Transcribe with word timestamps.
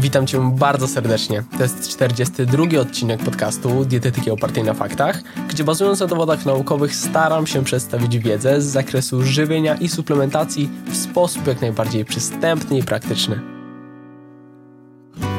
Witam 0.00 0.26
Cię 0.26 0.50
bardzo 0.56 0.88
serdecznie. 0.88 1.44
To 1.56 1.62
jest 1.62 1.88
42 1.88 2.80
odcinek 2.80 3.22
podcastu 3.22 3.84
Dietetyki 3.84 4.30
opartej 4.30 4.64
na 4.64 4.74
faktach, 4.74 5.22
gdzie 5.48 5.64
bazując 5.64 6.00
na 6.00 6.06
dowodach 6.06 6.46
naukowych 6.46 6.96
staram 6.96 7.46
się 7.46 7.64
przedstawić 7.64 8.18
wiedzę 8.18 8.62
z 8.62 8.64
zakresu 8.64 9.22
żywienia 9.22 9.74
i 9.74 9.88
suplementacji 9.88 10.70
w 10.86 10.96
sposób 10.96 11.46
jak 11.46 11.60
najbardziej 11.60 12.04
przystępny 12.04 12.78
i 12.78 12.82
praktyczny. 12.82 13.40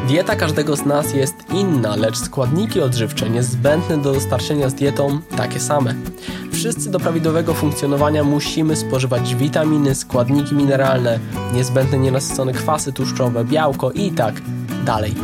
Dieta 0.08 0.36
każdego 0.36 0.76
z 0.76 0.86
nas 0.86 1.14
jest 1.14 1.36
inna, 1.54 1.96
lecz 1.96 2.18
składniki 2.18 2.82
odżywcze 2.82 3.30
niezbędne 3.30 3.98
do 3.98 4.14
dostarczenia 4.14 4.70
z 4.70 4.74
dietą 4.74 5.20
takie 5.38 5.60
same. 5.60 5.96
Wszyscy 6.60 6.92
do 6.92 7.00
prawidłowego 7.00 7.54
funkcjonowania 7.54 8.24
musimy 8.24 8.76
spożywać 8.76 9.36
witaminy, 9.36 9.96
składniki 9.96 10.56
mineralne, 10.56 11.20
niezbędne 11.54 11.98
nienasycone 11.98 12.54
kwasy 12.54 12.94
tłuszczowe, 12.94 13.46
białko 13.46 13.92
i 13.92 14.12
tak 14.12 14.42
dalej. 14.86 15.16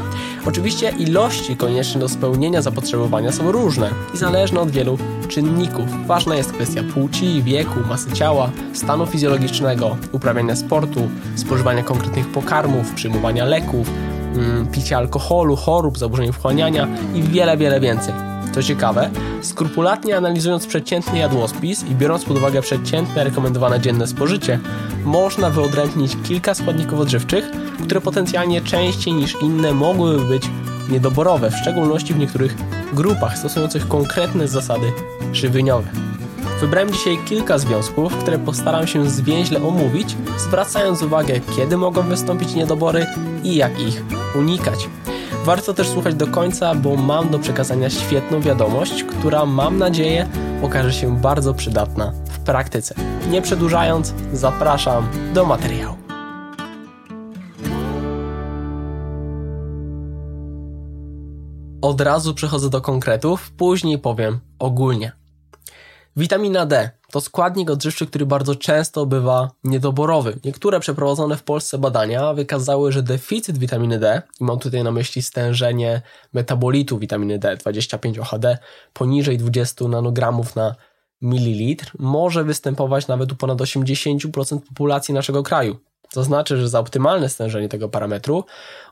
Oczywiście 0.45 0.89
ilości 0.89 1.55
konieczne 1.55 1.99
do 1.99 2.09
spełnienia 2.09 2.61
zapotrzebowania 2.61 3.31
są 3.31 3.51
różne 3.51 3.89
i 4.13 4.17
zależne 4.17 4.59
od 4.59 4.71
wielu 4.71 4.97
czynników. 5.27 6.07
Ważna 6.07 6.35
jest 6.35 6.51
kwestia 6.51 6.81
płci, 6.93 7.43
wieku, 7.43 7.79
masy 7.89 8.11
ciała, 8.11 8.51
stanu 8.73 9.05
fizjologicznego, 9.05 9.97
uprawiania 10.11 10.55
sportu, 10.55 11.09
spożywania 11.35 11.83
konkretnych 11.83 12.27
pokarmów, 12.27 12.93
przyjmowania 12.93 13.45
leków, 13.45 13.89
Mm, 14.35 14.67
picia 14.67 14.97
alkoholu, 14.97 15.55
chorób, 15.55 15.97
zaburzeń 15.97 16.31
wchłaniania 16.31 16.87
i 17.13 17.23
wiele, 17.23 17.57
wiele 17.57 17.79
więcej. 17.79 18.13
Co 18.55 18.63
ciekawe, 18.63 19.09
skrupulatnie 19.41 20.17
analizując 20.17 20.67
przeciętny 20.67 21.19
jadłospis 21.19 21.83
i 21.83 21.95
biorąc 21.95 22.25
pod 22.25 22.37
uwagę 22.37 22.61
przeciętne 22.61 23.23
rekomendowane 23.23 23.79
dzienne 23.79 24.07
spożycie, 24.07 24.59
można 25.05 25.49
wyodrębnić 25.49 26.17
kilka 26.23 26.53
składników 26.53 26.99
odżywczych, 26.99 27.45
które 27.83 28.01
potencjalnie 28.01 28.61
częściej 28.61 29.13
niż 29.13 29.41
inne 29.41 29.73
mogłyby 29.73 30.25
być 30.25 30.43
niedoborowe, 30.89 31.51
w 31.51 31.55
szczególności 31.55 32.13
w 32.13 32.17
niektórych 32.17 32.55
grupach 32.93 33.37
stosujących 33.37 33.87
konkretne 33.87 34.47
zasady 34.47 34.91
żywieniowe. 35.33 35.87
Wybrałem 36.61 36.91
dzisiaj 36.93 37.17
kilka 37.25 37.57
związków, 37.57 38.17
które 38.17 38.39
postaram 38.39 38.87
się 38.87 39.09
zwięźle 39.09 39.63
omówić, 39.63 40.17
zwracając 40.37 41.01
uwagę, 41.01 41.39
kiedy 41.55 41.77
mogą 41.77 42.01
wystąpić 42.01 42.53
niedobory 42.53 43.05
i 43.43 43.55
jak 43.55 43.79
ich 43.79 44.03
unikać. 44.35 44.89
Warto 45.45 45.73
też 45.73 45.87
słuchać 45.89 46.15
do 46.15 46.27
końca, 46.27 46.75
bo 46.75 46.95
mam 46.95 47.29
do 47.29 47.39
przekazania 47.39 47.89
świetną 47.89 48.41
wiadomość, 48.41 49.03
która 49.03 49.45
mam 49.45 49.77
nadzieję 49.77 50.29
okaże 50.61 50.93
się 50.93 51.17
bardzo 51.17 51.53
przydatna 51.53 52.11
w 52.29 52.39
praktyce. 52.39 52.95
Nie 53.29 53.41
przedłużając, 53.41 54.13
zapraszam 54.33 55.07
do 55.33 55.45
materiału. 55.45 55.97
Od 61.81 62.01
razu 62.01 62.33
przechodzę 62.33 62.69
do 62.69 62.81
konkretów, 62.81 63.51
później 63.51 63.99
powiem 63.99 64.39
ogólnie. 64.59 65.11
Witamina 66.15 66.65
D 66.65 66.89
to 67.15 67.21
składnik 67.21 67.69
odżywczy, 67.69 68.07
który 68.07 68.25
bardzo 68.25 68.55
często 68.55 69.05
bywa 69.05 69.51
niedoborowy. 69.63 70.39
Niektóre 70.45 70.79
przeprowadzone 70.79 71.37
w 71.37 71.43
Polsce 71.43 71.77
badania 71.77 72.33
wykazały, 72.33 72.91
że 72.91 73.03
deficyt 73.03 73.57
witaminy 73.57 73.99
D, 73.99 74.21
i 74.41 74.43
mam 74.43 74.59
tutaj 74.59 74.83
na 74.83 74.91
myśli 74.91 75.21
stężenie 75.21 76.01
metabolitu 76.33 76.99
witaminy 76.99 77.39
D 77.39 77.57
25-OHD 77.57 78.57
poniżej 78.93 79.37
20 79.37 79.87
nanogramów 79.87 80.55
na 80.55 80.75
mililitr, 81.21 81.91
może 81.99 82.43
występować 82.43 83.07
nawet 83.07 83.31
u 83.31 83.35
ponad 83.35 83.57
80% 83.57 84.59
populacji 84.59 85.13
naszego 85.13 85.43
kraju. 85.43 85.77
To 86.11 86.23
znaczy, 86.23 86.57
że 86.57 86.69
za 86.69 86.79
optymalne 86.79 87.29
stężenie 87.29 87.69
tego 87.69 87.89
parametru 87.89 88.43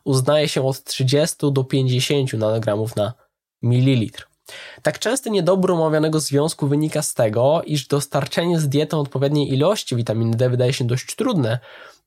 uznaje 0.03 0.47
się 0.47 0.67
od 0.67 0.83
30 0.83 1.35
do 1.51 1.63
50 1.63 2.33
nanogramów 2.33 2.95
na 2.95 3.13
mililitr. 3.61 4.32
Tak 4.81 4.99
częsty 4.99 5.29
niedobór 5.31 5.71
omawianego 5.71 6.19
związku 6.19 6.67
wynika 6.67 7.01
z 7.01 7.13
tego, 7.13 7.61
iż 7.65 7.87
dostarczenie 7.87 8.59
z 8.59 8.69
dietą 8.69 8.99
odpowiedniej 8.99 9.53
ilości 9.53 9.95
witaminy 9.95 10.37
D 10.37 10.49
wydaje 10.49 10.73
się 10.73 10.87
dość 10.87 11.15
trudne, 11.15 11.59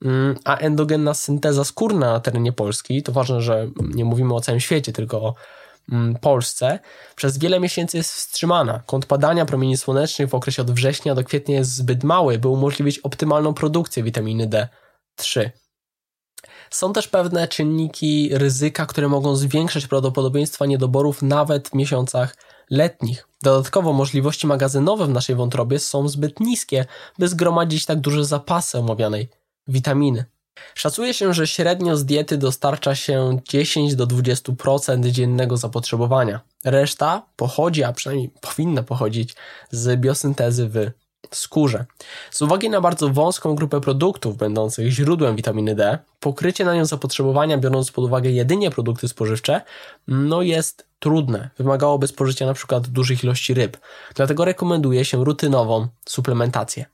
mm, 0.02 0.36
a 0.44 0.56
endogenna 0.56 1.14
synteza 1.14 1.64
skórna 1.64 2.12
na 2.12 2.20
terenie 2.20 2.52
Polski, 2.52 3.02
to 3.02 3.12
ważne, 3.12 3.40
że 3.40 3.68
nie 3.94 4.04
mówimy 4.04 4.34
o 4.34 4.40
całym 4.40 4.60
świecie, 4.60 4.92
tylko 4.92 5.18
o 5.22 5.34
mm, 5.92 6.14
Polsce, 6.14 6.78
przez 7.16 7.38
wiele 7.38 7.60
miesięcy 7.60 7.96
jest 7.96 8.12
wstrzymana. 8.12 8.82
Kąt 8.86 9.06
padania 9.06 9.46
promieni 9.46 9.76
słonecznych 9.76 10.28
w 10.28 10.34
okresie 10.34 10.62
od 10.62 10.70
września 10.70 11.14
do 11.14 11.24
kwietnia 11.24 11.56
jest 11.56 11.74
zbyt 11.74 12.04
mały, 12.04 12.38
by 12.38 12.48
umożliwić 12.48 12.98
optymalną 12.98 13.54
produkcję 13.54 14.02
witaminy 14.02 14.48
D3. 15.18 15.50
Są 16.70 16.92
też 16.92 17.08
pewne 17.08 17.48
czynniki 17.48 18.30
ryzyka, 18.32 18.86
które 18.86 19.08
mogą 19.08 19.36
zwiększać 19.36 19.86
prawdopodobieństwa 19.86 20.66
niedoborów 20.66 21.22
nawet 21.22 21.68
w 21.68 21.74
miesiącach 21.74 22.36
letnich. 22.70 23.28
Dodatkowo 23.42 23.92
możliwości 23.92 24.46
magazynowe 24.46 25.06
w 25.06 25.10
naszej 25.10 25.36
wątrobie 25.36 25.78
są 25.78 26.08
zbyt 26.08 26.40
niskie, 26.40 26.86
by 27.18 27.28
zgromadzić 27.28 27.86
tak 27.86 28.00
duże 28.00 28.24
zapasy 28.24 28.78
omawianej 28.78 29.28
witaminy. 29.68 30.24
Szacuje 30.74 31.14
się, 31.14 31.34
że 31.34 31.46
średnio 31.46 31.96
z 31.96 32.04
diety 32.04 32.38
dostarcza 32.38 32.94
się 32.94 33.38
10 33.48 33.94
do 33.94 34.06
20% 34.06 35.10
dziennego 35.10 35.56
zapotrzebowania. 35.56 36.40
Reszta 36.64 37.26
pochodzi, 37.36 37.84
a 37.84 37.92
przynajmniej 37.92 38.30
powinna 38.40 38.82
pochodzić 38.82 39.34
z 39.70 40.00
biosyntezy 40.00 40.68
w 40.68 41.05
skórze. 41.32 41.84
Z 42.30 42.42
uwagi 42.42 42.70
na 42.70 42.80
bardzo 42.80 43.08
wąską 43.08 43.54
grupę 43.54 43.80
produktów 43.80 44.36
będących 44.36 44.90
źródłem 44.90 45.36
witaminy 45.36 45.74
D, 45.74 45.98
pokrycie 46.20 46.64
na 46.64 46.74
nią 46.74 46.84
zapotrzebowania, 46.84 47.58
biorąc 47.58 47.90
pod 47.90 48.04
uwagę 48.04 48.30
jedynie 48.30 48.70
produkty 48.70 49.08
spożywcze, 49.08 49.60
no 50.08 50.42
jest 50.42 50.86
trudne. 50.98 51.50
Wymagałoby 51.58 52.06
spożycia 52.06 52.44
np. 52.44 52.80
dużych 52.80 53.24
ilości 53.24 53.54
ryb. 53.54 53.76
Dlatego 54.14 54.44
rekomenduje 54.44 55.04
się 55.04 55.24
rutynową 55.24 55.88
suplementację. 56.04 56.86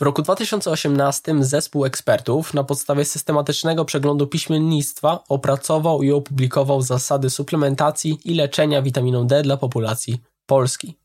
W 0.00 0.02
roku 0.02 0.22
2018 0.22 1.34
zespół 1.40 1.84
ekspertów 1.84 2.54
na 2.54 2.64
podstawie 2.64 3.04
systematycznego 3.04 3.84
przeglądu 3.84 4.26
piśmiennictwa 4.26 5.24
opracował 5.28 6.02
i 6.02 6.12
opublikował 6.12 6.82
zasady 6.82 7.30
suplementacji 7.30 8.18
i 8.24 8.34
leczenia 8.34 8.82
witaminą 8.82 9.26
D 9.26 9.42
dla 9.42 9.56
populacji 9.56 10.22
Polski. 10.46 10.96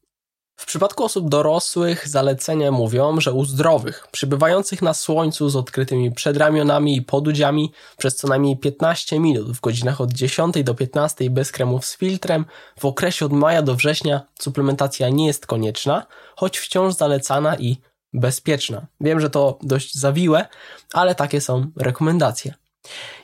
W 0.58 0.66
przypadku 0.66 1.04
osób 1.04 1.30
dorosłych 1.30 2.08
zalecenia 2.08 2.72
mówią, 2.72 3.22
że 3.22 3.34
u 3.34 3.46
zdrowych, 3.46 4.08
przybywających 4.12 4.82
na 4.82 4.94
słońcu 4.94 5.50
z 5.50 5.56
odkrytymi 5.56 6.12
przedramionami 6.12 6.98
i 6.98 7.02
podudziami 7.02 7.72
przez 7.98 8.16
co 8.16 8.28
najmniej 8.28 8.58
15 8.58 9.20
minut 9.20 9.52
w 9.52 9.62
godzinach 9.62 10.02
od 10.02 10.14
10 10.14 10.64
do 10.64 10.76
15 10.76 11.30
bez 11.30 11.52
kremów 11.52 11.86
z 11.86 11.98
filtrem, 11.98 12.46
w 12.80 12.86
okresie 12.86 13.26
od 13.26 13.34
maja 13.34 13.62
do 13.62 13.76
września 13.76 14.22
suplementacja 14.40 15.10
nie 15.10 15.28
jest 15.28 15.46
konieczna, 15.46 16.06
choć 16.36 16.58
wciąż 16.58 16.94
zalecana 16.94 17.58
i 17.58 17.78
bezpieczna. 18.14 18.86
Wiem, 19.02 19.20
że 19.20 19.30
to 19.30 19.60
dość 19.62 19.96
zawiłe, 19.96 20.46
ale 20.94 21.16
takie 21.16 21.42
są 21.42 21.72
rekomendacje. 21.78 22.54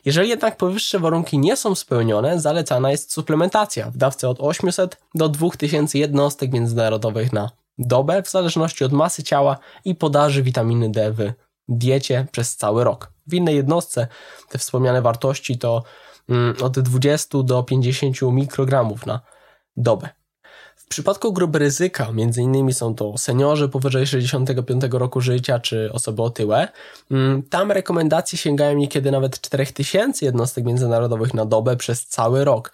Jeżeli 0.05 0.29
jednak 0.29 0.57
powyższe 0.57 0.99
warunki 0.99 1.39
nie 1.39 1.55
są 1.55 1.75
spełnione, 1.75 2.39
zalecana 2.39 2.91
jest 2.91 3.13
suplementacja 3.13 3.91
w 3.91 3.97
dawce 3.97 4.29
od 4.29 4.37
800 4.39 4.97
do 5.15 5.29
2000 5.29 5.97
jednostek 5.97 6.51
międzynarodowych 6.51 7.33
na 7.33 7.51
dobę, 7.77 8.23
w 8.23 8.29
zależności 8.29 8.83
od 8.83 8.91
masy 8.91 9.23
ciała 9.23 9.57
i 9.85 9.95
podaży 9.95 10.43
witaminy 10.43 10.91
D 10.91 11.11
w 11.11 11.31
diecie 11.67 12.27
przez 12.31 12.55
cały 12.55 12.83
rok. 12.83 13.11
W 13.27 13.33
innej 13.33 13.55
jednostce 13.55 14.07
te 14.49 14.57
wspomniane 14.57 15.01
wartości 15.01 15.57
to 15.57 15.83
mm, 16.29 16.55
od 16.63 16.79
20 16.79 17.37
do 17.43 17.63
50 17.63 18.21
mikrogramów 18.21 19.05
na 19.05 19.21
dobę. 19.77 20.09
W 20.91 20.93
przypadku 20.93 21.33
grup 21.33 21.55
ryzyka, 21.55 22.07
m.in. 22.09 22.73
są 22.73 22.95
to 22.95 23.17
seniorzy 23.17 23.69
powyżej 23.69 24.07
65 24.07 24.83
roku 24.91 25.21
życia 25.21 25.59
czy 25.59 25.89
osoby 25.93 26.21
otyłe, 26.21 26.67
mm, 27.11 27.43
tam 27.43 27.71
rekomendacje 27.71 28.37
sięgają 28.37 28.77
niekiedy 28.77 29.11
nawet 29.11 29.41
4000 29.41 30.25
jednostek 30.25 30.65
międzynarodowych 30.65 31.33
na 31.33 31.45
dobę 31.45 31.77
przez 31.77 32.05
cały 32.05 32.45
rok. 32.45 32.73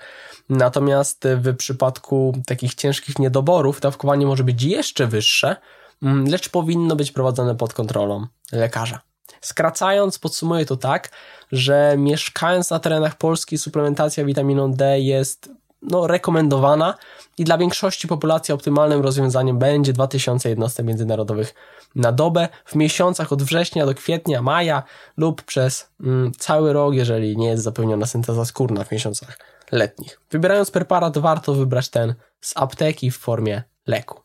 Natomiast 0.49 1.27
w 1.35 1.55
przypadku 1.55 2.33
takich 2.45 2.75
ciężkich 2.75 3.19
niedoborów 3.19 3.81
dawkowanie 3.81 4.25
może 4.25 4.43
być 4.43 4.63
jeszcze 4.63 5.07
wyższe, 5.07 5.55
mm, 6.03 6.27
lecz 6.27 6.49
powinno 6.49 6.95
być 6.95 7.11
prowadzone 7.11 7.55
pod 7.55 7.73
kontrolą 7.73 8.27
lekarza. 8.51 8.99
Skracając, 9.41 10.19
podsumuję 10.19 10.65
to 10.65 10.77
tak, 10.77 11.09
że 11.51 11.95
mieszkając 11.97 12.69
na 12.69 12.79
terenach 12.79 13.15
Polski 13.15 13.57
suplementacja 13.57 14.25
witaminą 14.25 14.73
D 14.73 14.99
jest 14.99 15.49
no, 15.81 16.07
rekomendowana 16.07 16.97
i 17.37 17.43
dla 17.43 17.57
większości 17.57 18.07
populacji 18.07 18.53
optymalnym 18.53 19.01
rozwiązaniem 19.01 19.59
będzie 19.59 19.93
2000 19.93 20.49
jednostek 20.49 20.85
międzynarodowych 20.85 21.53
na 21.95 22.11
dobę 22.11 22.47
w 22.65 22.75
miesiącach 22.75 23.31
od 23.33 23.43
września 23.43 23.85
do 23.85 23.93
kwietnia, 23.93 24.41
maja 24.41 24.83
lub 25.17 25.41
przez 25.41 25.89
mm, 26.03 26.31
cały 26.37 26.73
rok, 26.73 26.93
jeżeli 26.93 27.37
nie 27.37 27.47
jest 27.47 27.63
zapełniona 27.63 28.05
synteza 28.05 28.45
skórna 28.45 28.83
w 28.83 28.91
miesiącach 28.91 29.39
letnich. 29.71 30.19
Wybierając 30.31 30.71
preparat 30.71 31.17
warto 31.17 31.53
wybrać 31.53 31.89
ten 31.89 32.15
z 32.41 32.57
apteki 32.57 33.11
w 33.11 33.17
formie 33.17 33.63
leku. 33.87 34.21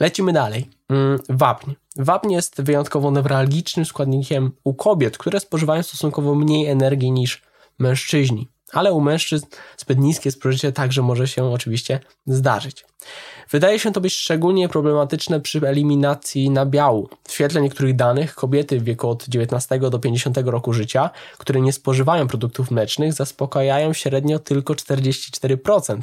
Lecimy 0.00 0.32
dalej. 0.32 0.70
Mm, 0.88 1.18
wapń. 1.28 1.72
Wapń 1.96 2.32
jest 2.32 2.62
wyjątkowo 2.62 3.10
newralgicznym 3.10 3.86
składnikiem 3.86 4.52
u 4.64 4.74
kobiet, 4.74 5.18
które 5.18 5.40
spożywają 5.40 5.82
stosunkowo 5.82 6.34
mniej 6.34 6.66
energii 6.66 7.12
niż 7.12 7.42
mężczyźni. 7.78 8.48
Ale 8.76 8.92
u 8.92 9.00
mężczyzn 9.00 9.46
zbyt 9.76 9.98
niskie 9.98 10.30
spożycie 10.30 10.72
także 10.72 11.02
może 11.02 11.28
się 11.28 11.44
oczywiście 11.44 12.00
zdarzyć. 12.26 12.84
Wydaje 13.50 13.78
się 13.78 13.92
to 13.92 14.00
być 14.00 14.14
szczególnie 14.14 14.68
problematyczne 14.68 15.40
przy 15.40 15.68
eliminacji 15.68 16.50
nabiału. 16.50 17.08
W 17.28 17.32
świetle 17.32 17.60
niektórych 17.60 17.96
danych 17.96 18.34
kobiety 18.34 18.80
w 18.80 18.84
wieku 18.84 19.08
od 19.08 19.28
19 19.28 19.78
do 19.78 19.98
50 19.98 20.36
roku 20.38 20.72
życia, 20.72 21.10
które 21.38 21.60
nie 21.60 21.72
spożywają 21.72 22.28
produktów 22.28 22.70
mlecznych, 22.70 23.12
zaspokajają 23.12 23.92
średnio 23.92 24.38
tylko 24.38 24.74
44%. 24.74 26.00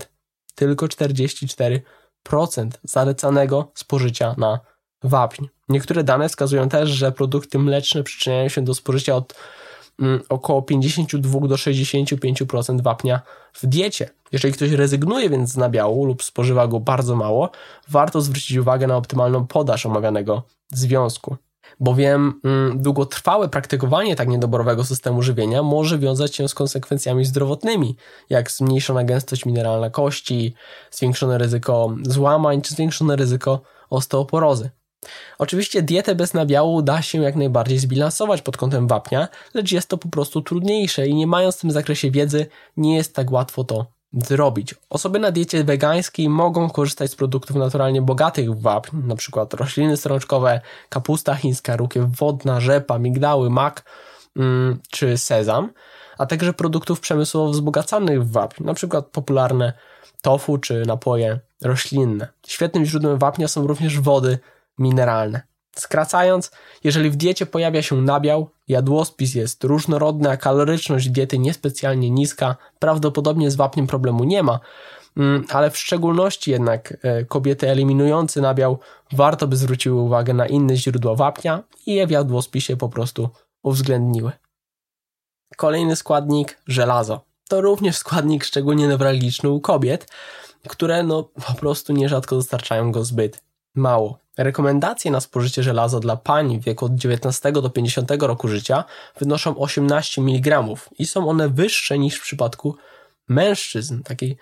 Tylko 0.55 0.85
44% 0.85 1.79
zalecanego 2.83 3.71
spożycia 3.75 4.35
na 4.37 4.59
wapń. 5.03 5.45
Niektóre 5.69 6.03
dane 6.03 6.29
wskazują 6.29 6.69
też, 6.69 6.89
że 6.89 7.11
produkty 7.11 7.59
mleczne 7.59 8.03
przyczyniają 8.03 8.49
się 8.49 8.61
do 8.61 8.73
spożycia 8.73 9.15
od 9.15 9.35
około 10.29 10.61
52 10.61 11.47
do 11.47 11.55
65% 11.55 12.81
wapnia 12.81 13.21
w 13.53 13.65
diecie. 13.65 14.09
Jeżeli 14.31 14.53
ktoś 14.53 14.71
rezygnuje 14.71 15.29
więc 15.29 15.51
z 15.51 15.57
nabiału 15.57 16.05
lub 16.05 16.23
spożywa 16.23 16.67
go 16.67 16.79
bardzo 16.79 17.15
mało, 17.15 17.49
warto 17.89 18.21
zwrócić 18.21 18.57
uwagę 18.57 18.87
na 18.87 18.97
optymalną 18.97 19.47
podaż 19.47 19.85
omawianego 19.85 20.43
związku. 20.71 21.37
Bowiem 21.79 22.39
mm, 22.43 22.81
długotrwałe 22.81 23.49
praktykowanie 23.49 24.15
tak 24.15 24.27
niedoborowego 24.27 24.83
systemu 24.83 25.21
żywienia 25.21 25.63
może 25.63 25.99
wiązać 25.99 26.35
się 26.35 26.47
z 26.47 26.53
konsekwencjami 26.53 27.25
zdrowotnymi, 27.25 27.95
jak 28.29 28.51
zmniejszona 28.51 29.03
gęstość 29.03 29.45
mineralna 29.45 29.89
kości, 29.89 30.53
zwiększone 30.91 31.37
ryzyko 31.37 31.95
złamań 32.03 32.61
czy 32.61 32.73
zwiększone 32.73 33.15
ryzyko 33.15 33.61
osteoporozy. 33.89 34.69
Oczywiście 35.39 35.81
dietę 35.81 36.15
bez 36.15 36.33
nabiału 36.33 36.81
da 36.81 37.01
się 37.01 37.21
jak 37.21 37.35
najbardziej 37.35 37.79
zbilansować 37.79 38.41
pod 38.41 38.57
kątem 38.57 38.87
wapnia, 38.87 39.27
lecz 39.53 39.71
jest 39.71 39.89
to 39.89 39.97
po 39.97 40.09
prostu 40.09 40.41
trudniejsze 40.41 41.07
i 41.07 41.15
nie 41.15 41.27
mając 41.27 41.57
w 41.57 41.61
tym 41.61 41.71
zakresie 41.71 42.11
wiedzy, 42.11 42.45
nie 42.77 42.95
jest 42.95 43.15
tak 43.15 43.31
łatwo 43.31 43.63
to 43.63 43.85
zrobić. 44.13 44.75
Osoby 44.89 45.19
na 45.19 45.31
diecie 45.31 45.63
wegańskiej 45.63 46.29
mogą 46.29 46.69
korzystać 46.69 47.11
z 47.11 47.15
produktów 47.15 47.55
naturalnie 47.55 48.01
bogatych 48.01 48.51
w 48.51 48.61
wapń, 48.61 48.97
np. 48.97 49.45
rośliny 49.53 49.97
strączkowe, 49.97 50.61
kapusta 50.89 51.35
chińska, 51.35 51.77
rukiew 51.77 52.05
wodna, 52.19 52.59
rzepa, 52.59 52.99
migdały, 52.99 53.49
mak 53.49 53.83
mm, 54.35 54.79
czy 54.91 55.17
sezam, 55.17 55.71
a 56.17 56.25
także 56.25 56.53
produktów 56.53 56.99
przemysłowo 56.99 57.51
wzbogacanych 57.51 58.23
w 58.23 58.31
wapń, 58.31 58.63
np. 58.63 59.01
popularne 59.11 59.73
tofu 60.21 60.57
czy 60.57 60.83
napoje 60.85 61.39
roślinne. 61.61 62.27
Świetnym 62.47 62.85
źródłem 62.85 63.17
wapnia 63.17 63.47
są 63.47 63.67
również 63.67 63.99
wody 63.99 64.39
mineralne. 64.77 65.41
Skracając, 65.75 66.51
jeżeli 66.83 67.09
w 67.09 67.15
diecie 67.15 67.45
pojawia 67.45 67.81
się 67.81 68.01
nabiał, 68.01 68.49
jadłospis 68.67 69.35
jest 69.35 69.63
różnorodny, 69.63 70.29
a 70.29 70.37
kaloryczność 70.37 71.09
diety 71.09 71.39
niespecjalnie 71.39 72.09
niska, 72.09 72.55
prawdopodobnie 72.79 73.51
z 73.51 73.55
wapniem 73.55 73.87
problemu 73.87 74.23
nie 74.23 74.43
ma, 74.43 74.59
mm, 75.17 75.45
ale 75.49 75.71
w 75.71 75.77
szczególności 75.77 76.51
jednak 76.51 76.97
e, 77.01 77.25
kobiety 77.25 77.69
eliminujące 77.69 78.41
nabiał 78.41 78.79
warto 79.11 79.47
by 79.47 79.55
zwróciły 79.55 80.01
uwagę 80.01 80.33
na 80.33 80.47
inne 80.47 80.75
źródła 80.77 81.15
wapnia 81.15 81.63
i 81.85 81.93
je 81.93 82.07
w 82.07 82.11
jadłospisie 82.11 82.77
po 82.77 82.89
prostu 82.89 83.29
uwzględniły. 83.63 84.31
Kolejny 85.57 85.95
składnik 85.95 86.59
żelazo. 86.67 87.21
To 87.49 87.61
również 87.61 87.97
składnik 87.97 88.43
szczególnie 88.43 88.87
newralgiczny 88.87 89.49
u 89.49 89.61
kobiet, 89.61 90.11
które 90.67 91.03
no 91.03 91.23
po 91.23 91.53
prostu 91.53 91.93
nierzadko 91.93 92.35
dostarczają 92.35 92.91
go 92.91 93.05
zbyt 93.05 93.43
mało. 93.75 94.19
Rekomendacje 94.37 95.11
na 95.11 95.19
spożycie 95.19 95.63
żelaza 95.63 95.99
dla 95.99 96.17
pań 96.17 96.59
w 96.59 96.63
wieku 96.63 96.85
od 96.85 96.95
19 96.95 97.51
do 97.51 97.69
50 97.69 98.11
roku 98.19 98.47
życia 98.47 98.83
wynoszą 99.19 99.57
18 99.57 100.21
mg 100.21 100.63
i 100.99 101.05
są 101.05 101.29
one 101.29 101.49
wyższe 101.49 101.99
niż 101.99 102.15
w 102.15 102.21
przypadku 102.21 102.75
mężczyzn, 103.27 104.03
taki 104.03 104.35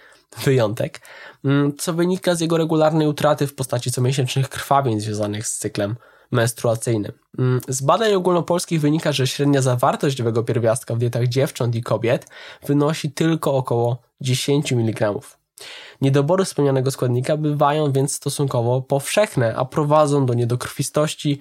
wyjątek, 0.45 1.01
mm, 1.45 1.77
co 1.77 1.93
wynika 1.93 2.35
z 2.35 2.39
jego 2.39 2.57
regularnej 2.57 3.07
utraty 3.07 3.47
w 3.47 3.55
postaci 3.55 3.91
comiesięcznych 3.91 4.49
krwawień 4.49 4.99
związanych 4.99 5.47
z 5.47 5.57
cyklem 5.57 5.95
menstruacyjnym. 6.31 7.11
Mm, 7.39 7.61
z 7.67 7.81
badań 7.81 8.13
ogólnopolskich 8.13 8.81
wynika, 8.81 9.11
że 9.11 9.27
średnia 9.27 9.61
zawartość 9.61 10.21
owego 10.21 10.43
pierwiastka 10.43 10.95
w 10.95 10.97
dietach 10.97 11.27
dziewcząt 11.27 11.75
i 11.75 11.83
kobiet 11.83 12.27
wynosi 12.67 13.11
tylko 13.11 13.53
około 13.53 14.01
10 14.21 14.73
mg. 14.73 15.13
Niedobory 16.01 16.45
wspomnianego 16.45 16.91
składnika 16.91 17.37
bywają 17.37 17.91
więc 17.91 18.15
stosunkowo 18.15 18.81
powszechne, 18.81 19.55
a 19.55 19.65
prowadzą 19.65 20.25
do 20.25 20.33
niedokrwistości, 20.33 21.39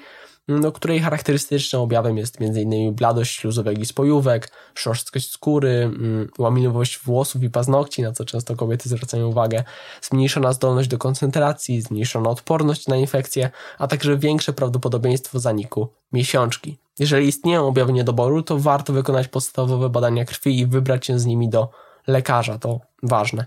do 0.49 0.73
której 0.73 1.01
charakterystycznym 1.01 1.83
objawem 1.83 2.17
jest 2.17 2.41
m.in. 2.41 2.95
bladość 2.95 3.37
śluzowek 3.37 3.79
i 3.79 3.87
spojówek, 3.87 4.53
szorstkość 4.75 5.31
skóry, 5.31 5.71
mm, 5.71 6.29
łaminowość 6.39 6.99
włosów 6.99 7.43
i 7.43 7.51
paznokci, 7.51 8.03
na 8.03 8.13
co 8.13 8.25
często 8.25 8.57
kobiety 8.57 8.89
zwracają 8.89 9.29
uwagę, 9.29 9.65
zmniejszona 10.03 10.53
zdolność 10.53 10.89
do 10.89 10.99
koncentracji, 10.99 11.83
zmniejszona 11.83 12.31
odporność 12.31 12.87
na 12.87 12.97
infekcje, 12.97 13.51
a 13.79 13.87
także 13.87 14.19
większe 14.19 14.53
prawdopodobieństwo 14.53 15.39
zaniku 15.39 15.89
miesiączki. 16.13 16.79
Jeżeli 16.99 17.29
istnieją 17.29 17.67
objawy 17.67 17.93
niedoboru, 17.93 18.43
to 18.43 18.59
warto 18.59 18.93
wykonać 18.93 19.29
podstawowe 19.29 19.89
badania 19.89 20.25
krwi 20.25 20.59
i 20.59 20.67
wybrać 20.67 21.07
się 21.07 21.19
z 21.19 21.27
nimi 21.27 21.49
do 21.49 21.71
lekarza. 22.07 22.59
To 22.59 22.81
ważne. 23.03 23.47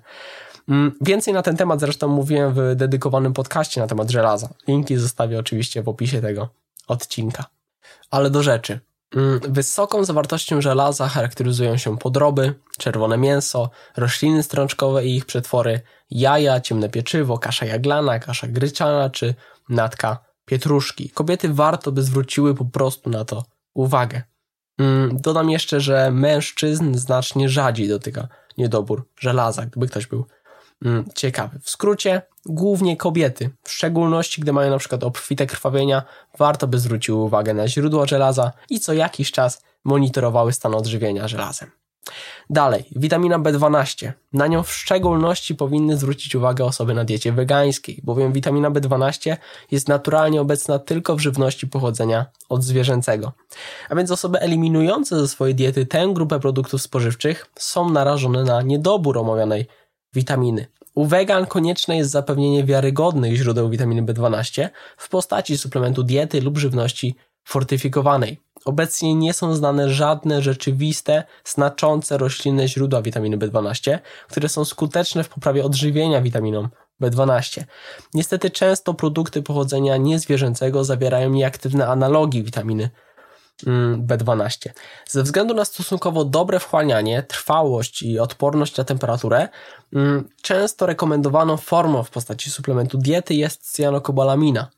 Mm, 0.69 0.91
więcej 1.01 1.33
na 1.33 1.41
ten 1.41 1.57
temat 1.57 1.79
zresztą 1.79 2.07
mówiłem 2.07 2.53
w 2.53 2.75
dedykowanym 2.75 3.33
podcaście 3.33 3.81
na 3.81 3.87
temat 3.87 4.11
żelaza. 4.11 4.49
Linki 4.67 4.97
zostawię 4.97 5.39
oczywiście 5.39 5.83
w 5.83 5.89
opisie 5.89 6.21
tego 6.21 6.49
odcinka. 6.87 7.45
Ale 8.11 8.29
do 8.29 8.43
rzeczy. 8.43 8.79
Mm, 9.15 9.39
wysoką 9.39 10.03
zawartością 10.03 10.61
żelaza 10.61 11.07
charakteryzują 11.07 11.77
się 11.77 11.97
podroby, 11.97 12.53
czerwone 12.77 13.17
mięso, 13.17 13.69
rośliny 13.97 14.43
strączkowe 14.43 15.05
i 15.05 15.15
ich 15.15 15.25
przetwory, 15.25 15.81
jaja, 16.11 16.61
ciemne 16.61 16.89
pieczywo, 16.89 17.37
kasza 17.37 17.65
jaglana, 17.65 18.19
kasza 18.19 18.47
gryczana 18.47 19.09
czy 19.09 19.35
natka 19.69 20.17
pietruszki. 20.45 21.09
Kobiety 21.09 21.53
warto 21.53 21.91
by 21.91 22.03
zwróciły 22.03 22.55
po 22.55 22.65
prostu 22.65 23.09
na 23.09 23.25
to 23.25 23.45
uwagę. 23.73 24.21
Mm, 24.77 25.21
dodam 25.21 25.49
jeszcze, 25.49 25.79
że 25.79 26.11
mężczyzn 26.11 26.95
znacznie 26.95 27.49
rzadziej 27.49 27.87
dotyka 27.87 28.27
niedobór 28.57 29.09
żelaza, 29.19 29.65
gdyby 29.65 29.87
ktoś 29.87 30.07
był 30.07 30.25
ciekawy. 31.15 31.59
W 31.59 31.69
skrócie, 31.69 32.21
głównie 32.45 32.97
kobiety, 32.97 33.49
w 33.63 33.71
szczególności 33.71 34.41
gdy 34.41 34.53
mają 34.53 34.71
na 34.71 34.77
przykład 34.77 35.03
obfite 35.03 35.45
krwawienia, 35.45 36.03
warto 36.37 36.67
by 36.67 36.79
zwróciły 36.79 37.17
uwagę 37.17 37.53
na 37.53 37.67
źródło 37.67 38.07
żelaza 38.07 38.51
i 38.69 38.79
co 38.79 38.93
jakiś 38.93 39.31
czas 39.31 39.61
monitorowały 39.83 40.53
stan 40.53 40.75
odżywienia 40.75 41.27
żelazem. 41.27 41.71
Dalej, 42.49 42.85
witamina 42.95 43.39
B12. 43.39 44.11
Na 44.33 44.47
nią 44.47 44.63
w 44.63 44.71
szczególności 44.71 45.55
powinny 45.55 45.97
zwrócić 45.97 46.35
uwagę 46.35 46.65
osoby 46.65 46.93
na 46.93 47.03
diecie 47.03 47.31
wegańskiej, 47.31 48.01
bowiem 48.03 48.33
witamina 48.33 48.71
B12 48.71 49.37
jest 49.71 49.87
naturalnie 49.87 50.41
obecna 50.41 50.79
tylko 50.79 51.15
w 51.15 51.19
żywności 51.19 51.67
pochodzenia 51.67 52.25
od 52.49 52.63
zwierzęcego. 52.63 53.31
A 53.89 53.95
więc 53.95 54.11
osoby 54.11 54.39
eliminujące 54.39 55.19
ze 55.19 55.27
swojej 55.27 55.55
diety 55.55 55.85
tę 55.85 56.07
grupę 56.13 56.39
produktów 56.39 56.81
spożywczych 56.81 57.45
są 57.55 57.89
narażone 57.89 58.43
na 58.43 58.61
niedobór 58.61 59.17
omawianej 59.17 59.67
witaminy. 60.13 60.67
U 60.95 61.05
wegan 61.05 61.45
konieczne 61.45 61.97
jest 61.97 62.11
zapewnienie 62.11 62.63
wiarygodnych 62.63 63.35
źródeł 63.35 63.69
witaminy 63.69 64.03
B12 64.03 64.69
w 64.97 65.09
postaci 65.09 65.57
suplementu 65.57 66.03
diety 66.03 66.41
lub 66.41 66.57
żywności 66.57 67.15
fortyfikowanej. 67.43 68.39
Obecnie 68.65 69.15
nie 69.15 69.33
są 69.33 69.55
znane 69.55 69.89
żadne 69.89 70.41
rzeczywiste, 70.41 71.23
znaczące 71.43 72.17
roślinne 72.17 72.67
źródła 72.67 73.01
witaminy 73.01 73.37
B12, 73.37 73.99
które 74.29 74.49
są 74.49 74.65
skuteczne 74.65 75.23
w 75.23 75.29
poprawie 75.29 75.65
odżywienia 75.65 76.21
witaminą 76.21 76.67
B12. 77.01 77.63
Niestety 78.13 78.49
często 78.49 78.93
produkty 78.93 79.41
pochodzenia 79.41 79.97
niezwierzęcego 79.97 80.83
zawierają 80.83 81.29
nieaktywne 81.29 81.87
analogi 81.87 82.43
witaminy 82.43 82.89
B12. 83.97 84.69
Ze 85.07 85.23
względu 85.23 85.53
na 85.53 85.65
stosunkowo 85.65 86.25
dobre 86.25 86.59
wchłanianie, 86.59 87.23
trwałość 87.23 88.01
i 88.01 88.19
odporność 88.19 88.77
na 88.77 88.83
temperaturę, 88.83 89.49
mm, 89.93 90.29
często 90.41 90.85
rekomendowaną 90.85 91.57
formą 91.57 92.03
w 92.03 92.09
postaci 92.09 92.51
suplementu 92.51 92.97
diety 92.97 93.33
jest 93.33 93.71
cyjanokobalamina. 93.71 94.69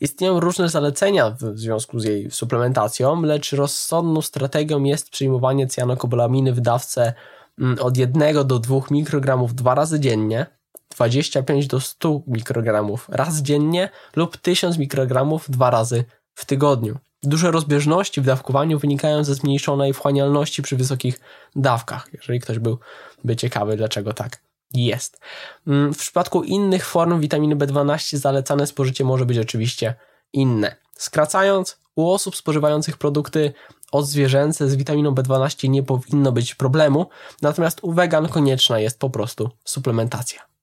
Istnieją 0.00 0.40
różne 0.40 0.68
zalecenia 0.68 1.30
w 1.30 1.58
związku 1.58 2.00
z 2.00 2.04
jej 2.04 2.30
suplementacją, 2.30 3.22
lecz 3.22 3.52
rozsądną 3.52 4.22
strategią 4.22 4.82
jest 4.82 5.10
przyjmowanie 5.10 5.66
cyjanokobalaminy 5.66 6.52
w 6.52 6.60
dawce 6.60 7.14
mm, 7.58 7.78
od 7.78 7.96
1 7.96 8.46
do 8.46 8.58
2 8.58 8.80
mikrogramów 8.90 9.54
dwa 9.54 9.74
razy 9.74 10.00
dziennie, 10.00 10.46
25 10.90 11.66
do 11.66 11.80
100 11.80 12.22
mikrogramów 12.26 13.08
raz 13.08 13.42
dziennie 13.42 13.90
lub 14.16 14.36
1000 14.36 14.78
mikrogramów 14.78 15.50
dwa 15.50 15.70
razy 15.70 16.04
w 16.34 16.44
tygodniu. 16.44 16.98
Duże 17.22 17.50
rozbieżności 17.50 18.20
w 18.20 18.24
dawkowaniu 18.24 18.78
wynikają 18.78 19.24
ze 19.24 19.34
zmniejszonej 19.34 19.94
wchłanialności 19.94 20.62
przy 20.62 20.76
wysokich 20.76 21.20
dawkach, 21.56 22.08
jeżeli 22.12 22.40
ktoś 22.40 22.58
byłby 22.58 23.36
ciekawy, 23.36 23.76
dlaczego 23.76 24.12
tak 24.12 24.40
jest. 24.74 25.20
Mm, 25.66 25.94
w 25.94 25.98
przypadku 25.98 26.42
innych 26.42 26.86
form 26.86 27.20
witaminy 27.20 27.56
B12 27.56 28.16
zalecane 28.16 28.66
spożycie 28.66 29.04
może 29.04 29.26
być 29.26 29.38
oczywiście 29.38 29.94
inne. 30.32 30.76
Skracając, 30.98 31.78
u 31.94 32.10
osób 32.10 32.36
spożywających 32.36 32.96
produkty 32.96 33.52
odzwierzęce 33.92 34.68
z 34.68 34.76
witaminą 34.76 35.14
B12 35.14 35.68
nie 35.68 35.82
powinno 35.82 36.32
być 36.32 36.54
problemu, 36.54 37.06
natomiast 37.42 37.78
u 37.82 37.92
wegan 37.92 38.28
konieczna 38.28 38.80
jest 38.80 38.98
po 38.98 39.10
prostu 39.10 39.50
suplementacja. 39.64 40.57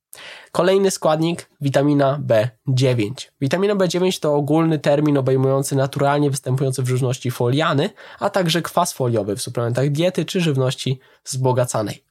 Kolejny 0.52 0.92
składnik 0.92 1.50
witamina 1.62 2.20
B9. 2.28 3.12
Witamina 3.42 3.76
B9 3.76 4.20
to 4.20 4.36
ogólny 4.36 4.80
termin 4.80 5.18
obejmujący 5.18 5.76
naturalnie 5.76 6.30
występujące 6.30 6.84
w 6.84 6.88
żywności 6.88 7.32
foliany, 7.32 7.90
a 8.20 8.30
także 8.30 8.62
kwas 8.62 8.94
foliowy 8.94 9.36
w 9.36 9.42
suplementach 9.42 9.90
diety 9.90 10.26
czy 10.26 10.42
żywności 10.42 11.00
wzbogacanej. 11.24 12.04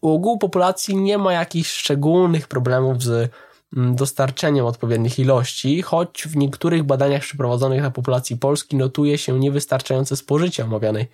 U 0.00 0.12
ogółu 0.14 0.38
populacji 0.38 0.96
nie 0.96 1.18
ma 1.18 1.32
jakichś 1.32 1.70
szczególnych 1.70 2.48
problemów 2.48 3.02
z 3.02 3.30
mm, 3.76 3.96
dostarczeniem 3.96 4.66
odpowiednich 4.66 5.18
ilości, 5.18 5.82
choć 5.82 6.28
w 6.28 6.36
niektórych 6.36 6.82
badaniach 6.82 7.22
przeprowadzonych 7.22 7.82
na 7.82 7.90
populacji 7.90 8.36
polskiej 8.36 8.78
notuje 8.78 9.18
się 9.18 9.38
niewystarczające 9.38 10.16
spożycie 10.16 10.64
omawianej 10.64 11.06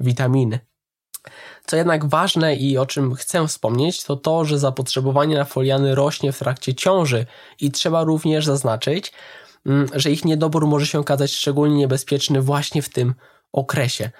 witaminy. 0.00 0.58
Co 1.66 1.76
jednak 1.76 2.06
ważne 2.06 2.54
i 2.54 2.78
o 2.78 2.86
czym 2.86 3.14
chcę 3.14 3.46
wspomnieć, 3.46 4.04
to 4.04 4.16
to, 4.16 4.44
że 4.44 4.58
zapotrzebowanie 4.58 5.38
na 5.38 5.44
foliany 5.44 5.94
rośnie 5.94 6.32
w 6.32 6.38
trakcie 6.38 6.74
ciąży 6.74 7.26
i 7.60 7.70
trzeba 7.70 8.04
również 8.04 8.46
zaznaczyć, 8.46 9.12
mm, 9.66 9.86
że 9.94 10.10
ich 10.10 10.24
niedobór 10.24 10.66
może 10.66 10.86
się 10.86 10.98
okazać 10.98 11.32
szczególnie 11.32 11.76
niebezpieczny 11.76 12.40
właśnie 12.40 12.82
w 12.82 12.88
tym 12.88 13.14
okresie. 13.52 14.10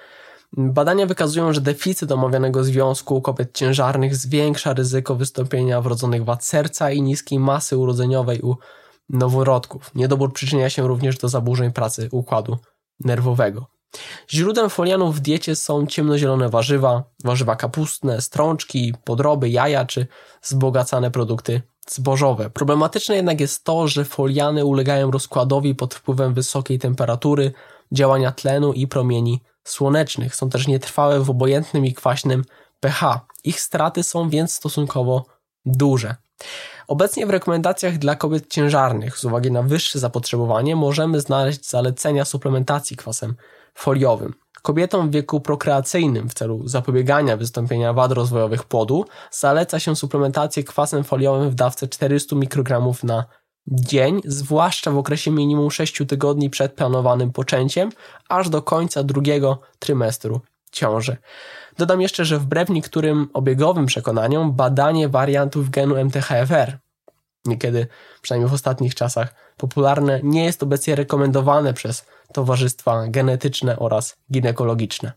Badania 0.53 1.07
wykazują, 1.07 1.53
że 1.53 1.61
deficyt 1.61 2.12
omawianego 2.12 2.65
związku 2.65 3.17
u 3.17 3.23
kobiet 3.23 3.57
ciężarnych 3.57 4.17
zwiększa 4.17 4.73
ryzyko 4.75 5.15
wystąpienia 5.15 5.81
wrodzonych 5.81 6.25
wad 6.25 6.45
serca 6.45 6.91
i 6.91 7.03
niskiej 7.03 7.38
masy 7.38 7.77
urodzeniowej 7.77 8.41
u 8.41 8.57
noworodków. 9.09 9.95
Niedobór 9.95 10.33
przyczynia 10.33 10.71
się 10.71 10.88
również 10.88 11.19
do 11.19 11.29
zaburzeń 11.29 11.73
pracy 11.73 12.09
układu 12.12 12.59
nerwowego. 13.00 13.78
Źródłem 14.30 14.71
folianów 14.71 15.16
w 15.16 15.21
diecie 15.21 15.57
są 15.57 15.87
ciemnozielone 15.87 16.49
warzywa, 16.49 17.04
warzywa 17.25 17.57
kapustne, 17.57 18.21
strączki, 18.21 18.95
podroby, 19.04 19.49
jaja 19.49 19.87
czy 19.87 20.07
wzbogacane 20.42 21.11
produkty 21.11 21.62
zbożowe. 21.90 22.50
Problematyczne 22.50 23.16
jednak 23.16 23.40
jest 23.40 23.64
to, 23.64 23.88
że 23.88 24.04
foliany 24.04 24.64
ulegają 24.64 25.11
rozkładowi 25.11 25.75
pod 25.75 25.95
wpływem 25.95 26.35
wysokiej 26.35 26.78
temperatury, 26.78 27.52
działania 27.92 28.33
tlenu 28.33 28.73
i 28.73 28.87
promieni 28.87 29.40
słonecznych. 29.64 30.37
Są 30.37 30.50
też 30.50 30.66
nietrwałe 30.66 31.21
w 31.21 31.30
obojętnym 31.30 31.87
i 31.87 31.95
kwaśnym 31.95 32.45
pH. 32.80 33.21
Ich 33.45 33.61
straty 33.61 34.02
są 34.02 34.30
więc 34.30 34.52
stosunkowo 34.52 35.25
duże. 35.66 36.16
Obecnie 36.88 37.26
w 37.26 37.30
rekomendacjach 37.30 37.99
dla 37.99 38.16
kobiet 38.16 38.50
ciężarnych 38.50 39.18
z 39.18 39.25
uwagi 39.25 39.50
na 39.50 39.62
wyższe 39.62 39.99
zapotrzebowanie 39.99 40.76
możemy 40.76 41.21
znaleźć 41.21 41.71
zalecenia 41.71 42.25
suplementacji 42.25 42.97
kwasem 42.97 43.35
foliowym. 43.79 44.35
Kobietom 44.63 45.09
w 45.09 45.13
wieku 45.13 45.41
prokreacyjnym 45.41 46.29
w 46.29 46.35
celu 46.35 46.69
zapobiegania 46.69 47.37
wystąpienia 47.37 47.93
wad 47.93 48.13
rozwojowych 48.13 48.65
płodu 48.65 49.05
zaleca 49.31 49.81
się 49.81 49.97
suplementację 49.97 50.65
kwasem 50.65 51.05
foliowym 51.05 51.51
w 51.51 51.55
dawce 51.55 51.89
400 51.89 52.37
mikrogramów 52.37 53.05
na 53.05 53.25
dzień, 53.67 54.21
zwłaszcza 54.25 54.91
w 54.91 54.99
okresie 54.99 55.31
minimum 55.31 55.71
6 55.71 56.03
tygodni 56.09 56.51
przed 56.51 56.73
planowanym 56.73 57.33
poczęciem, 57.33 57.91
aż 58.29 58.49
do 58.49 58.63
końca 58.63 59.03
drugiego 59.03 59.61
trymestru 59.79 60.41
ciąży. 60.73 61.17
Dodam 61.79 62.01
jeszcze, 62.01 62.25
że 62.25 62.39
wbrew 62.39 62.69
niektórym 62.69 63.29
obiegowym 63.33 63.87
przekonaniom, 63.87 64.53
badanie 64.53 65.09
wariantów 65.09 65.71
genu 65.71 65.97
MTHFR, 65.97 66.79
niekiedy, 67.45 67.87
przynajmniej 68.23 68.51
w 68.51 68.55
ostatnich 68.55 68.95
czasach, 68.95 69.35
popularne, 69.57 70.21
nie 70.23 70.45
jest 70.45 70.63
obecnie 70.63 70.97
rekomendowane 70.97 71.75
przez 71.75 72.07
towarzystwa 72.33 73.09
genetyczne 73.09 73.79
oraz 73.79 74.17
ginekologiczne. 74.33 75.13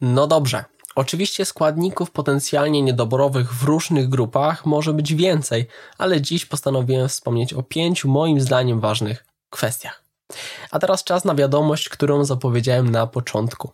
No 0.00 0.26
dobrze, 0.26 0.64
Oczywiście 0.96 1.44
składników 1.44 2.10
potencjalnie 2.10 2.82
niedoborowych 2.82 3.54
w 3.54 3.62
różnych 3.62 4.08
grupach 4.08 4.66
może 4.66 4.92
być 4.92 5.14
więcej, 5.14 5.66
ale 5.98 6.20
dziś 6.20 6.46
postanowiłem 6.46 7.08
wspomnieć 7.08 7.52
o 7.52 7.62
pięciu 7.62 8.08
moim 8.08 8.40
zdaniem 8.40 8.80
ważnych 8.80 9.24
kwestiach. 9.50 10.02
A 10.70 10.78
teraz 10.78 11.04
czas 11.04 11.24
na 11.24 11.34
wiadomość, 11.34 11.88
którą 11.88 12.24
zapowiedziałem 12.24 12.90
na 12.90 13.06
początku. 13.06 13.70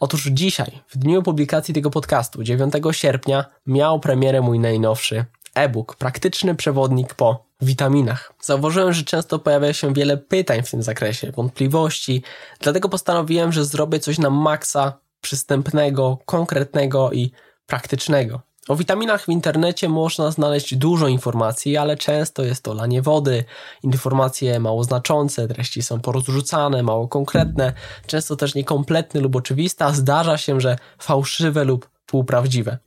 Otóż 0.00 0.28
dzisiaj, 0.32 0.80
w 0.88 0.98
dniu 0.98 1.22
publikacji 1.22 1.74
tego 1.74 1.90
podcastu, 1.90 2.44
9 2.44 2.74
sierpnia, 2.90 3.44
miał 3.66 4.00
premierę 4.00 4.40
mój 4.40 4.58
najnowszy 4.58 5.24
e-book, 5.54 5.96
praktyczny 5.96 6.54
przewodnik 6.54 7.14
po 7.14 7.45
witaminach. 7.60 8.32
Zauważyłem, 8.40 8.92
że 8.92 9.04
często 9.04 9.38
pojawia 9.38 9.72
się 9.72 9.94
wiele 9.94 10.16
pytań 10.16 10.62
w 10.62 10.70
tym 10.70 10.82
zakresie, 10.82 11.32
wątpliwości, 11.32 12.22
dlatego 12.60 12.88
postanowiłem, 12.88 13.52
że 13.52 13.64
zrobię 13.64 13.98
coś 13.98 14.18
na 14.18 14.30
maksa 14.30 14.98
przystępnego, 15.20 16.18
konkretnego 16.24 17.12
i 17.12 17.32
praktycznego. 17.66 18.40
O 18.68 18.76
witaminach 18.76 19.24
w 19.24 19.28
internecie 19.28 19.88
można 19.88 20.30
znaleźć 20.30 20.74
dużo 20.74 21.08
informacji, 21.08 21.76
ale 21.76 21.96
często 21.96 22.42
jest 22.44 22.64
to 22.64 22.74
lanie 22.74 23.02
wody, 23.02 23.44
informacje 23.82 24.60
mało 24.60 24.84
znaczące, 24.84 25.48
treści 25.48 25.82
są 25.82 26.00
porozrzucane, 26.00 26.82
mało 26.82 27.08
konkretne, 27.08 27.72
często 28.06 28.36
też 28.36 28.54
niekompletne 28.54 29.20
lub 29.20 29.36
oczywiste, 29.36 29.84
a 29.84 29.92
zdarza 29.92 30.38
się, 30.38 30.60
że 30.60 30.78
fałszywe 30.98 31.64
lub 31.64 31.88
półprawdziwe. 32.06 32.78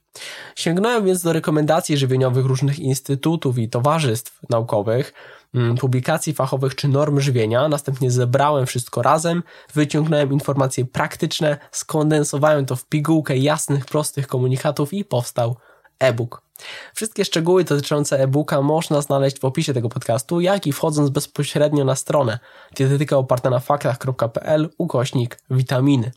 Sięgnąłem 0.56 1.06
więc 1.06 1.22
do 1.22 1.34
rekomendacji 1.34 1.98
żywieniowych 1.98 2.46
różnych 2.46 2.80
instytutów 2.80 3.58
i 3.58 3.70
towarzystw 3.70 4.40
naukowych, 4.50 5.14
mm, 5.54 5.78
publikacji 5.78 6.34
fachowych 6.34 6.76
czy 6.76 6.88
norm 6.88 7.20
żywienia, 7.20 7.68
następnie 7.68 8.12
zebrałem 8.12 8.66
wszystko 8.66 9.02
razem, 9.02 9.44
wyciągnąłem 9.74 10.34
informacje 10.34 10.86
praktyczne, 10.86 11.58
skondensowałem 11.72 12.66
to 12.66 12.76
w 12.76 12.86
pigułkę 12.86 13.38
jasnych, 13.38 13.86
prostych 13.86 14.28
komunikatów 14.28 14.94
i 14.94 15.06
powstał 15.06 15.56
e-book. 16.00 16.42
Wszystkie 16.94 17.26
szczegóły 17.26 17.64
dotyczące 17.64 18.20
e-booka 18.20 18.62
można 18.62 19.02
znaleźć 19.02 19.40
w 19.40 19.46
opisie 19.46 19.74
tego 19.74 19.90
podcastu, 19.90 20.42
jak 20.42 20.68
i 20.68 20.74
wchodząc 20.74 21.10
bezpośrednio 21.10 21.86
na 21.86 21.96
stronę 21.96 22.40
dietetyka 22.76 23.18
oparta 23.18 23.50
na 23.50 23.60
faktach.pl 23.60 24.70
ukośnik 24.78 25.40
witaminy. 25.50 26.12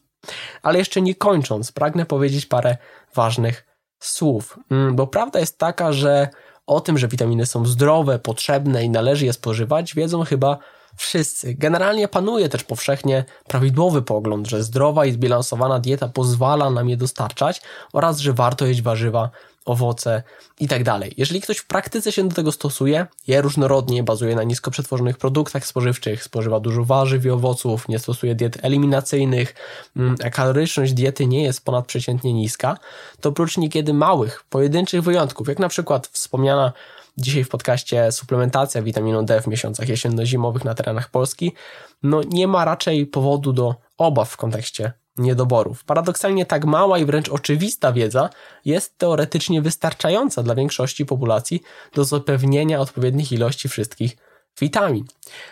Ale 0.62 0.78
jeszcze 0.78 1.02
nie 1.02 1.14
kończąc, 1.14 1.72
pragnę 1.72 2.06
powiedzieć 2.06 2.46
parę 2.46 2.76
ważnych 3.14 3.71
słów. 4.06 4.58
Mm, 4.70 4.96
bo 4.96 5.06
prawda 5.06 5.40
jest 5.40 5.58
taka, 5.58 5.92
że 5.92 6.28
o 6.66 6.80
tym, 6.80 6.98
że 6.98 7.08
witaminy 7.08 7.46
są 7.46 7.66
zdrowe, 7.66 8.18
potrzebne 8.18 8.84
i 8.84 8.90
należy 8.90 9.26
je 9.26 9.32
spożywać, 9.32 9.94
wiedzą 9.94 10.24
chyba 10.24 10.58
wszyscy. 10.96 11.54
Generalnie 11.54 12.08
panuje 12.08 12.48
też 12.48 12.64
powszechnie 12.64 13.24
prawidłowy 13.46 14.02
pogląd, 14.02 14.48
że 14.48 14.62
zdrowa 14.62 15.06
i 15.06 15.12
zbilansowana 15.12 15.78
dieta 15.78 16.08
pozwala 16.08 16.70
nam 16.70 16.88
je 16.88 16.96
dostarczać 16.96 17.62
oraz 17.92 18.18
że 18.18 18.32
warto 18.32 18.66
jeść 18.66 18.82
warzywa 18.82 19.30
owoce 19.64 20.22
i 20.60 20.68
tak. 20.68 20.82
Jeżeli 21.16 21.40
ktoś 21.40 21.58
w 21.58 21.66
praktyce 21.66 22.12
się 22.12 22.28
do 22.28 22.34
tego 22.34 22.52
stosuje, 22.52 23.06
je 23.26 23.40
różnorodnie, 23.42 24.02
bazuje 24.02 24.36
na 24.36 24.42
nisko 24.42 24.70
przetworzonych 24.70 25.18
produktach 25.18 25.66
spożywczych, 25.66 26.24
spożywa 26.24 26.60
dużo 26.60 26.84
warzyw 26.84 27.24
i 27.24 27.30
owoców, 27.30 27.88
nie 27.88 27.98
stosuje 27.98 28.34
diet 28.34 28.58
eliminacyjnych, 28.62 29.54
mm, 29.96 30.16
a 30.24 30.30
kaloryczność 30.30 30.92
diety 30.92 31.26
nie 31.26 31.42
jest 31.42 31.64
ponadprzeciętnie 31.64 32.32
niska, 32.32 32.76
to 33.20 33.28
oprócz 33.28 33.58
niekiedy 33.58 33.94
małych, 33.94 34.44
pojedynczych 34.50 35.02
wyjątków, 35.02 35.48
jak 35.48 35.58
na 35.58 35.68
przykład 35.68 36.06
wspomniana 36.06 36.72
dzisiaj 37.16 37.44
w 37.44 37.48
podcaście 37.48 38.12
suplementacja 38.12 38.82
witaminą 38.82 39.24
D 39.24 39.40
w 39.40 39.46
miesiącach 39.46 39.88
jesienno-zimowych 39.88 40.64
na 40.64 40.74
terenach 40.74 41.10
Polski, 41.10 41.52
no 42.02 42.20
nie 42.30 42.48
ma 42.48 42.64
raczej 42.64 43.06
powodu 43.06 43.52
do 43.52 43.74
obaw 43.98 44.30
w 44.30 44.36
kontekście 44.36 44.92
niedoborów. 45.16 45.84
Paradoksalnie 45.84 46.46
tak 46.46 46.64
mała 46.64 46.98
i 46.98 47.04
wręcz 47.04 47.28
oczywista 47.28 47.92
wiedza 47.92 48.30
jest 48.64 48.98
teoretycznie 48.98 49.62
wystarczająca 49.62 50.42
dla 50.42 50.54
większości 50.54 51.06
populacji 51.06 51.62
do 51.94 52.04
zapewnienia 52.04 52.80
odpowiednich 52.80 53.32
ilości 53.32 53.68
wszystkich 53.68 54.16
witamin. 54.60 55.04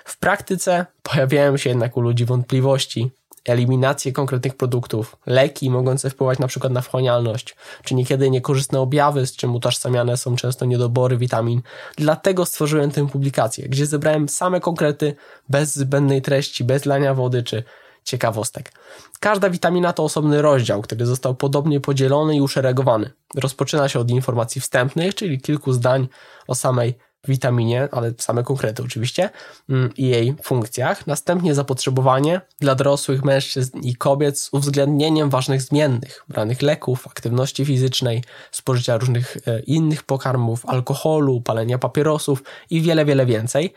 W 0.05 0.19
praktyce 0.19 0.87
pojawiają 1.02 1.57
się 1.57 1.71
jednak 1.71 1.97
u 1.97 2.00
ludzi 2.00 2.25
wątpliwości, 2.25 3.11
eliminację 3.44 4.12
konkretnych 4.12 4.56
produktów, 4.56 5.16
leki 5.26 5.70
mogące 5.70 6.11
wpływać 6.11 6.38
na 6.38 6.47
przykład 6.47 6.73
na 6.73 6.80
wchłanialność, 6.80 7.56
czy 7.85 7.94
niekiedy 7.94 8.30
niekorzystne 8.30 8.80
objawy, 8.80 9.26
z 9.26 9.37
czym 9.37 9.54
utożsamiane 9.54 10.16
są 10.16 10.37
często 10.37 10.64
niedobory 10.64 11.16
witamin. 11.16 11.62
Dlatego 11.97 12.47
stworzyłem 12.47 12.90
tę 12.90 13.09
publikację, 13.09 13.68
gdzie 13.68 13.87
zebrałem 13.87 14.28
same 14.28 14.61
konkrety 14.61 15.14
bez 15.49 15.75
zbędnej 15.75 16.23
treści, 16.23 16.64
bez 16.64 16.85
lania 16.85 17.14
wody 17.14 17.42
czy 17.42 17.64
ciekawostek. 18.04 18.73
Każda 19.20 19.50
witamina 19.50 19.92
to 19.92 20.04
osobny 20.04 20.42
rozdział, 20.42 20.82
który 20.82 21.06
został 21.06 21.35
podobnie 21.35 21.80
podzielony 21.80 22.37
i 22.37 22.40
uszeregowany. 22.40 23.11
Rozpoczyna 23.35 23.88
się 23.88 23.99
od 23.99 24.11
informacji 24.11 24.61
wstępnych, 24.61 25.14
czyli 25.14 25.40
kilku 25.40 25.73
zdań 25.73 26.09
o 26.47 26.54
samej 26.54 26.94
witaminie, 27.29 27.89
ale 27.93 28.12
same 28.19 28.43
konkrety 28.43 28.83
oczywiście, 28.83 29.31
mm, 29.69 29.91
i 29.97 30.07
jej 30.07 30.35
funkcjach. 30.43 31.07
Następnie 31.07 31.55
zapotrzebowanie 31.55 32.41
dla 32.61 32.75
dorosłych 32.75 33.25
mężczyzn 33.25 33.79
i 33.79 33.97
kobiet 33.97 34.39
z 34.39 34.49
uwzględnieniem 34.53 35.31
ważnych 35.31 35.62
zmiennych, 35.62 36.25
branych 36.29 36.62
leków, 36.62 37.07
aktywności 37.07 37.65
fizycznej, 37.65 38.25
spożycia 38.50 38.99
różnych 38.99 39.37
e, 39.47 39.61
innych 39.61 40.03
pokarmów, 40.03 40.67
alkoholu, 40.67 41.41
palenia 41.41 41.79
papierosów 41.79 42.43
i 42.71 42.81
wiele, 42.81 43.05
wiele 43.05 43.27
więcej. 43.27 43.75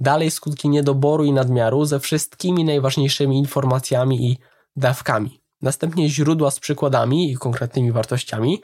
Dalej 0.00 0.30
skutki 0.30 0.68
niedoboru 0.68 1.24
i 1.24 1.32
nadmiaru 1.32 1.84
ze 1.84 2.00
wszystkimi 2.00 2.64
najważniejszymi 2.64 3.38
informacjami 3.38 4.30
i 4.30 4.38
dawkami. 4.76 5.43
Następnie 5.64 6.08
źródła 6.08 6.50
z 6.50 6.60
przykładami 6.60 7.32
i 7.32 7.36
konkretnymi 7.36 7.92
wartościami. 7.92 8.62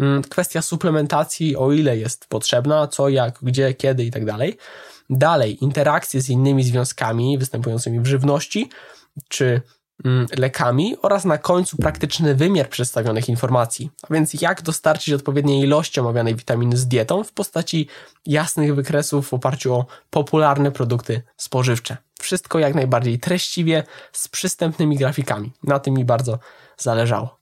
Mm, 0.00 0.22
kwestia 0.22 0.62
suplementacji, 0.62 1.56
o 1.56 1.72
ile 1.72 1.96
jest 1.96 2.26
potrzebna, 2.28 2.88
co, 2.88 3.08
jak, 3.08 3.38
gdzie, 3.42 3.74
kiedy 3.74 4.04
i 4.04 4.10
tak 4.10 4.24
dalej. 4.24 4.56
Dalej, 5.10 5.64
interakcje 5.64 6.20
z 6.20 6.30
innymi 6.30 6.62
związkami 6.64 7.38
występującymi 7.38 8.00
w 8.00 8.06
żywności 8.06 8.68
czy 9.28 9.60
mm, 10.04 10.26
lekami 10.38 10.96
oraz 11.02 11.24
na 11.24 11.38
końcu 11.38 11.76
praktyczny 11.76 12.34
wymiar 12.34 12.68
przedstawionych 12.68 13.28
informacji. 13.28 13.90
A 14.02 14.14
więc 14.14 14.42
jak 14.42 14.62
dostarczyć 14.62 15.14
odpowiedniej 15.14 15.62
ilości 15.62 16.00
omawianej 16.00 16.34
witaminy 16.34 16.76
z 16.76 16.86
dietą 16.86 17.24
w 17.24 17.32
postaci 17.32 17.88
jasnych 18.26 18.74
wykresów 18.74 19.28
w 19.28 19.34
oparciu 19.34 19.74
o 19.74 19.86
popularne 20.10 20.72
produkty 20.72 21.22
spożywcze. 21.36 22.05
Wszystko 22.20 22.58
jak 22.58 22.74
najbardziej 22.74 23.18
treściwie, 23.18 23.84
z 24.12 24.28
przystępnymi 24.28 24.96
grafikami. 24.96 25.52
Na 25.62 25.78
tym 25.78 25.94
mi 25.94 26.04
bardzo 26.04 26.38
zależało. 26.76 27.38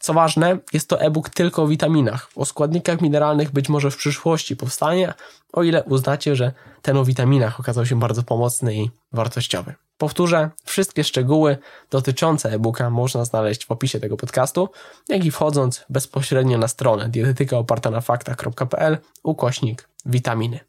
Co 0.00 0.14
ważne, 0.14 0.58
jest 0.72 0.88
to 0.88 1.00
e-book 1.00 1.30
tylko 1.30 1.62
o 1.62 1.66
witaminach. 1.66 2.30
O 2.36 2.44
składnikach 2.44 3.00
mineralnych 3.00 3.50
być 3.50 3.68
może 3.68 3.90
w 3.90 3.96
przyszłości 3.96 4.56
powstanie, 4.56 5.14
o 5.52 5.62
ile 5.62 5.84
uznacie, 5.84 6.36
że 6.36 6.52
ten 6.82 6.96
o 6.96 7.04
witaminach 7.04 7.60
okazał 7.60 7.86
się 7.86 7.98
bardzo 7.98 8.22
pomocny 8.22 8.74
i 8.74 8.90
wartościowy. 9.12 9.74
Powtórzę, 9.98 10.50
wszystkie 10.64 11.04
szczegóły 11.04 11.58
dotyczące 11.90 12.52
e-booka 12.52 12.90
można 12.90 13.24
znaleźć 13.24 13.66
w 13.66 13.70
opisie 13.70 14.00
tego 14.00 14.16
podcastu, 14.16 14.68
jak 15.08 15.24
i 15.24 15.30
wchodząc 15.30 15.84
bezpośrednio 15.88 16.58
na 16.58 16.68
stronę 16.68 17.08
dietetykaopartanafaktach.pl 17.08 18.98
ukośnik 19.22 19.88
witaminy. 20.06 20.60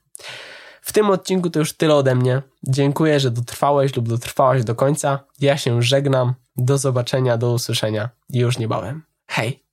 W 0.86 0.94
tym 0.94 1.10
odcinku 1.10 1.50
to 1.50 1.60
już 1.60 1.74
tyle 1.74 1.96
ode 1.96 2.16
mnie. 2.16 2.42
Dziękuję, 2.64 3.20
że 3.20 3.32
dotrwałeś 3.32 3.96
lub 3.96 4.10
dotrwałaś 4.10 4.64
do 4.64 4.76
końca. 4.76 5.20
Ja 5.40 5.58
się 5.58 5.82
żegnam. 5.82 6.34
Do 6.58 6.78
zobaczenia, 6.78 7.38
do 7.38 7.52
usłyszenia 7.52 8.10
już 8.30 8.58
niebawem. 8.58 9.04
Hej! 9.28 9.65